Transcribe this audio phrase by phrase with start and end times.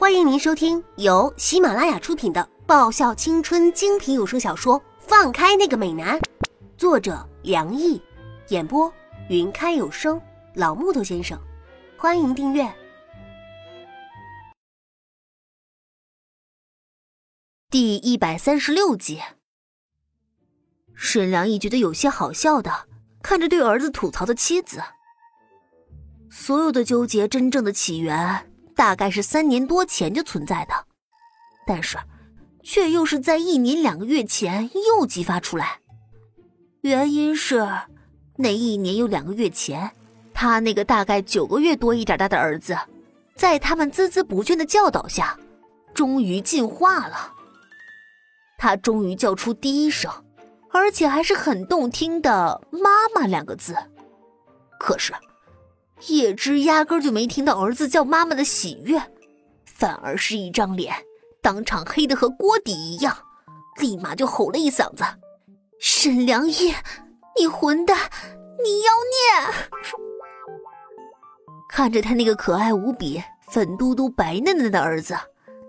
[0.00, 6.18] 欢迎您收听由喜马拉雅出品的爆笑青春精品有声小说《放开那个美男》，
[6.78, 8.00] 作者梁毅，
[8.48, 8.90] 演播
[9.28, 10.18] 云开有声
[10.54, 11.38] 老木头先生。
[11.98, 12.66] 欢迎订阅
[17.68, 19.20] 第一百三十六集。
[20.94, 22.88] 沈良毅觉得有些好笑的
[23.22, 24.82] 看着对儿子吐槽的妻子，
[26.30, 28.49] 所有的纠结真正的起源。
[28.80, 30.72] 大概是三年多前就存在的，
[31.66, 31.98] 但是，
[32.62, 35.80] 却又是在一年两个月前又激发出来。
[36.80, 37.68] 原因是，
[38.36, 39.90] 那一年又两个月前，
[40.32, 42.74] 他那个大概九个月多一点大的儿子，
[43.34, 45.38] 在他们孜孜不倦的教导下，
[45.92, 47.34] 终于进化了。
[48.56, 50.10] 他终于叫出第一声，
[50.72, 53.76] 而且还是很动听的“妈妈”两个字。
[54.78, 55.12] 可是。
[56.08, 59.00] 叶芝压根就没听到儿子叫妈妈的喜悦，
[59.64, 60.94] 反而是一张脸
[61.42, 63.16] 当场黑的和锅底一样，
[63.78, 65.04] 立马就吼了一嗓子
[65.78, 66.74] ：“沈良义，
[67.38, 67.96] 你混蛋，
[68.62, 69.18] 你妖孽！”
[71.68, 75.16] 看着他那个可爱无比、粉嘟嘟、白嫩嫩的儿子，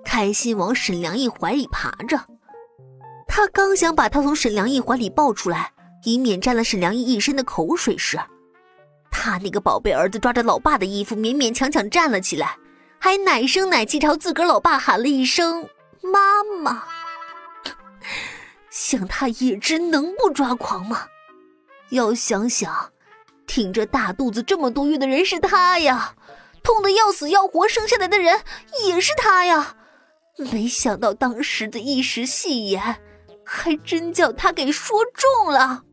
[0.03, 2.19] 开心往沈良义怀里爬着。
[3.27, 5.71] 他刚想把他从沈良义怀里抱出来，
[6.03, 8.19] 以免沾了沈良义一身的口水时，
[9.23, 12.57] 他那个宝贝儿子抓着老爸的衣服，勉勉强强站了起来，
[12.97, 15.69] 还奶声奶气朝自个儿老爸喊了一声
[16.01, 16.85] “妈妈”。
[18.71, 21.05] 像他叶芝能不抓狂吗？
[21.91, 22.91] 要想想，
[23.45, 26.15] 挺着大肚子这么多月的人是他呀，
[26.63, 28.41] 痛得要死要活生下来的人
[28.85, 29.75] 也是他呀。
[30.51, 32.97] 没想到当时的一时戏言，
[33.45, 35.83] 还真叫他给说中了。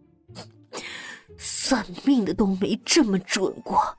[1.38, 3.96] 算命的都没这么准过。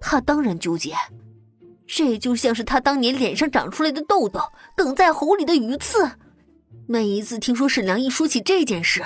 [0.00, 0.94] 他当然纠结，
[1.86, 4.40] 这就像是他当年脸上长出来的痘痘，
[4.76, 6.12] 梗在喉里的鱼刺。
[6.86, 9.04] 每一次听说沈良一说起这件事，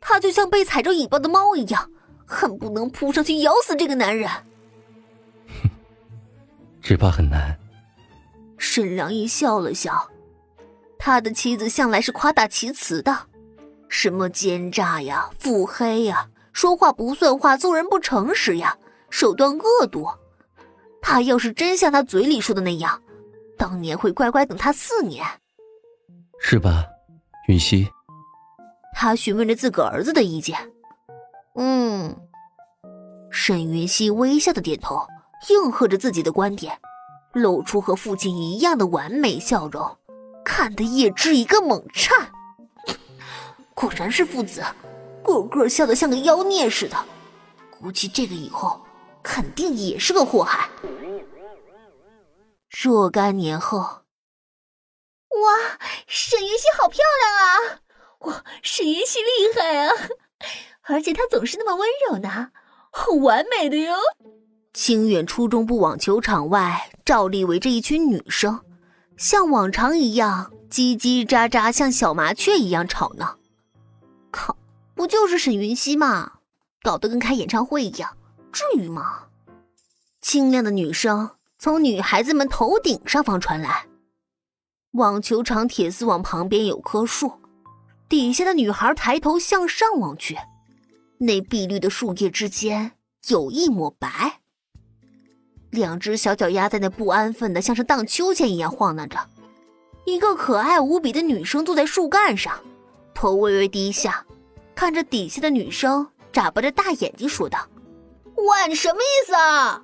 [0.00, 1.90] 他就像被踩着尾巴的猫一样，
[2.26, 4.28] 恨不能扑上去咬死这个男人。
[4.28, 5.70] 哼，
[6.82, 7.58] 只怕很难。
[8.58, 10.10] 沈良一笑了笑，
[10.98, 13.28] 他的妻子向来是夸大其词的，
[13.88, 16.28] 什么奸诈呀，腹黑呀。
[16.56, 18.74] 说话不算话，做人不诚实呀，
[19.10, 20.08] 手段恶毒。
[21.02, 22.98] 他要是真像他嘴里说的那样，
[23.58, 25.22] 当年会乖乖等他四年，
[26.40, 26.86] 是吧，
[27.46, 27.86] 云溪？
[28.94, 30.56] 他询问着自个儿子的意见。
[31.56, 32.16] 嗯，
[33.30, 35.06] 沈云溪微笑的点头，
[35.50, 36.80] 应和着自己的观点，
[37.34, 39.94] 露出和父亲一样的完美笑容，
[40.42, 42.30] 看得叶芝一个猛颤。
[43.74, 44.64] 果然是父子。
[45.26, 46.96] 个个笑得像个妖孽似的，
[47.70, 48.80] 估计这个以后
[49.22, 50.70] 肯定也是个祸害。
[52.70, 54.04] 若干年后，哇，
[56.06, 57.80] 沈云溪好漂亮啊！
[58.20, 59.92] 哇，沈云溪厉害啊！
[60.82, 62.52] 而且她总是那么温柔呢，
[62.92, 63.96] 很完美的哟。
[64.72, 68.60] 清远初中部网球场外，照例围着一群女生，
[69.16, 73.38] 像往常一样叽叽喳喳，像小麻雀一样吵闹。
[74.96, 76.32] 不就是沈云溪吗？
[76.82, 78.16] 搞得跟开演唱会一样，
[78.50, 79.26] 至于吗？
[80.22, 83.86] 清亮的女声从女孩子们头顶上方传来。
[84.92, 87.30] 网球场铁丝网旁边有棵树，
[88.08, 90.38] 底下的女孩抬头向上望去，
[91.18, 92.92] 那碧绿的树叶之间
[93.28, 94.40] 有一抹白。
[95.70, 99.18] 两只小脚丫在那不安分的，像是荡秋千一样晃荡着。
[100.06, 102.58] 一个可爱无比的女生坐在树干上，
[103.12, 104.24] 头微微低下。
[104.76, 107.58] 看着底下的女生，眨巴着大眼睛说道
[108.46, 109.82] ：“哇，你什么意思啊？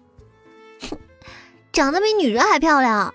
[0.83, 0.99] 哼，
[1.73, 3.13] 长得比女人还漂亮。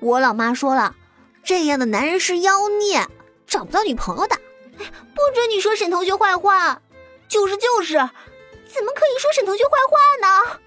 [0.00, 0.96] 我老妈说了，
[1.44, 3.06] 这样的男人是妖孽，
[3.46, 4.34] 找不到女朋友的。
[4.78, 6.80] 不准你说沈同学坏话。
[7.28, 10.60] 就是就是，怎么可以说沈同学坏话呢？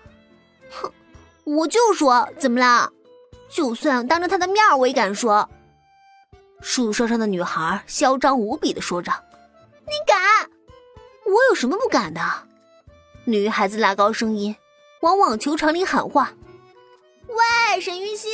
[0.69, 0.91] 哼，
[1.43, 2.91] 我就说，怎么了？
[3.49, 5.49] 就算当着他的面，我也敢说。”
[6.61, 9.11] 树梢上的女孩嚣张无比的说着。
[11.51, 12.21] 有什么不敢的？
[13.25, 14.55] 女孩子拉高声音，
[15.01, 16.31] 往网球场里喊话
[17.27, 18.29] ：“喂，沈云溪，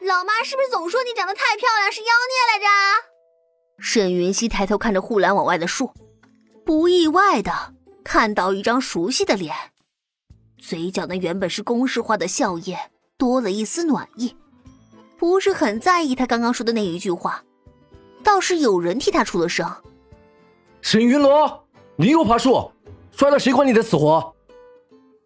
[0.00, 2.66] 老妈是不是总说你长得太漂亮，是妖孽来着？”
[3.78, 5.92] 沈云溪抬头看着护栏往外的树，
[6.64, 9.54] 不意外的看到一张熟悉的脸，
[10.58, 12.78] 嘴角那原本是公式化的笑靥
[13.18, 14.34] 多了一丝暖意，
[15.18, 17.44] 不是很在意他刚刚说的那一句话，
[18.24, 19.70] 倒是有人替他出了声。
[20.80, 22.70] 沈云罗，你又爬树，
[23.10, 24.34] 摔了谁管你的死活？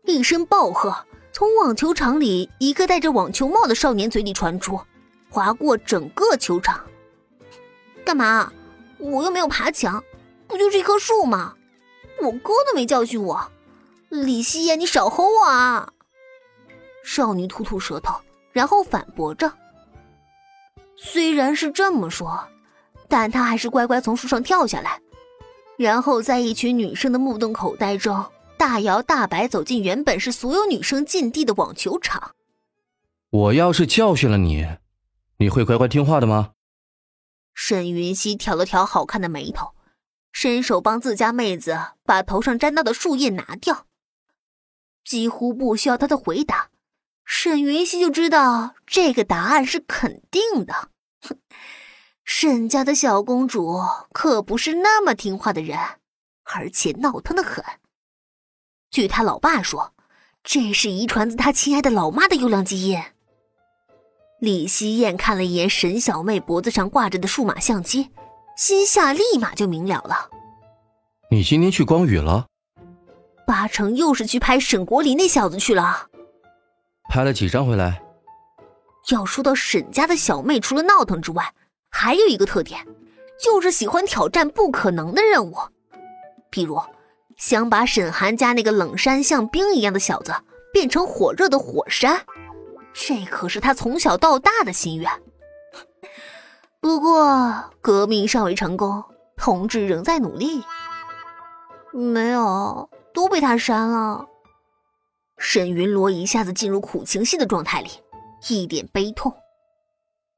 [0.04, 0.94] 一声暴喝，
[1.32, 4.78] 从网球场里一个戴着网球帽的少年嘴里传出，
[5.30, 6.84] 划过整个球场。
[8.04, 8.52] 干嘛？
[8.98, 10.02] 我又没有爬墙，
[10.48, 11.54] 不就是一棵树吗？
[12.20, 13.50] 我哥都没教训我。
[14.08, 15.92] 李希言，你少吼我啊！
[17.04, 18.14] 少女吐吐舌头，
[18.52, 19.52] 然后反驳着。
[20.96, 22.42] 虽然是这么说，
[23.08, 25.00] 但她还是乖乖从树上跳下来，
[25.76, 28.24] 然后在一群女生的目瞪口呆中。
[28.58, 32.34] 大摇大摆走进原本是所有女生禁地的网球场。
[33.28, 34.66] 我要是教训了你，
[35.36, 36.52] 你会乖乖听话的吗？
[37.52, 39.74] 沈云溪挑了挑好看的眉头，
[40.32, 43.86] 伸手帮自家妹子把头上沾到的树叶拿掉。
[45.04, 46.70] 几乎不需要他的回答，
[47.26, 50.88] 沈云溪就知道这个答案是肯定的。
[51.20, 51.38] 哼，
[52.28, 53.80] 沈家的小公主
[54.12, 55.78] 可不是那么听话的人，
[56.42, 57.64] 而且闹腾的很。
[58.90, 59.94] 据他老爸说，
[60.42, 63.00] 这是遗传自他亲爱的老妈的优良基因。
[64.40, 68.10] 李希燕看了一眼沈小妹脖子上挂着的数码相机，
[68.56, 70.28] 心下立马就明了了。
[71.30, 72.46] 你今天去光宇了？
[73.46, 76.08] 八成又是去拍沈国林那小子去了。
[77.08, 78.02] 拍了几张回来？
[79.10, 81.54] 要说到沈家的小妹，除了闹腾之外，
[81.98, 82.86] 还有一个特点，
[83.42, 85.56] 就是喜欢挑战不可能的任务，
[86.50, 86.78] 比如。
[87.36, 90.34] 想把沈寒家那个冷山像冰一样的小子
[90.72, 92.24] 变成火热的火山，
[92.94, 95.10] 这可是他从小到大的心愿。
[96.80, 99.04] 不过革命尚未成功，
[99.36, 100.64] 同志仍在努力。
[101.92, 104.24] 没有，都被他删了。
[105.36, 107.90] 沈云罗一下子进入苦情戏的状态里，
[108.48, 109.30] 一脸悲痛。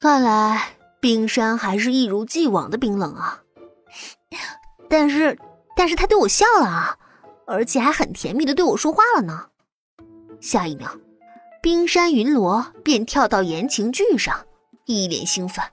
[0.00, 3.42] 看来冰山还是一如既往的冰冷啊。
[4.88, 5.38] 但是。
[5.76, 6.98] 但是他对我笑了啊，
[7.46, 9.46] 而且还很甜蜜的对我说话了呢。
[10.40, 10.90] 下一秒，
[11.62, 14.44] 冰山云罗便跳到言情剧上，
[14.86, 15.64] 一脸兴奋。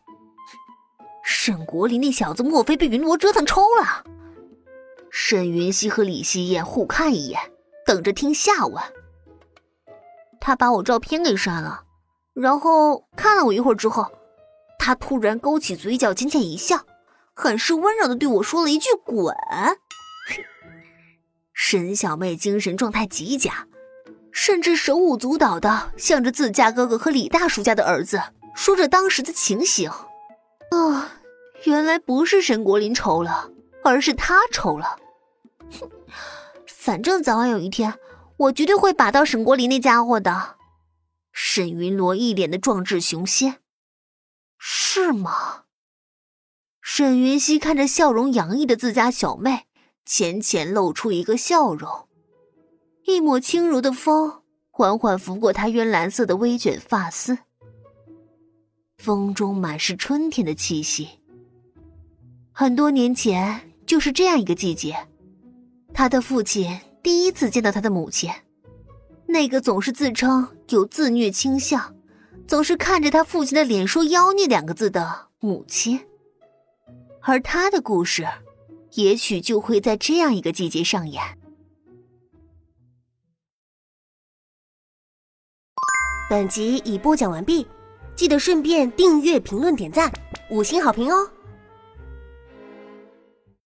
[1.24, 4.04] 沈国林那小子莫非被云罗折腾抽了？
[5.10, 7.39] 沈云溪和李希燕互看一眼，
[7.83, 8.83] 等着听下文。
[10.39, 11.81] 他把我照片给删了，
[12.36, 14.06] 然后看了我一会儿之后，
[14.86, 16.86] 他突然勾起嘴角，浅浅一笑，
[17.34, 19.36] 很是温柔的对我说了一句“滚”。
[21.54, 23.66] 沈小妹精神状态极佳，
[24.32, 28.22] 甚至手舞足蹈的向着自家哥哥和李大叔家的儿子
[28.56, 29.90] 说着当时的情形。
[29.90, 31.14] 啊，
[31.64, 33.50] 原来不是沈国林抽了，
[33.84, 35.00] 而是他抽了。
[35.81, 35.90] 哼，
[36.68, 37.92] 反正早晚有一天，
[38.38, 40.58] 我绝对会把到沈国林那家伙的。
[41.31, 43.56] 沈云罗一脸的壮志雄心，
[44.68, 45.66] 是吗？
[46.82, 49.68] 沈云溪看着笑容洋溢的自家小妹。
[50.06, 52.08] 浅浅露出一个笑容，
[53.06, 57.38] 一抹轻柔的风缓缓拂过她渊蓝色的微卷发丝，
[58.98, 61.10] 风中满是春天的气息。
[62.52, 65.08] 很多年前，就是这样一个季节，
[65.92, 68.32] 他的父亲第一次见到他的母亲，
[69.28, 71.94] 那个总是自称有自虐倾向，
[72.47, 76.00] 总是看着他父亲的脸说“妖孽”两个字的母亲，
[77.21, 78.27] 而他的故事。
[78.94, 81.21] 也许就会在这样一个季节上演。
[86.30, 87.68] 本集已播讲完毕，
[88.15, 90.09] 记得顺便订阅、评论、点赞、
[90.49, 91.30] 五星好评哦！